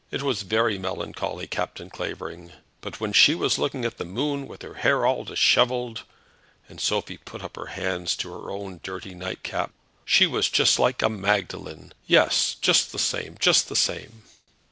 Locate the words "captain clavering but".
1.45-2.99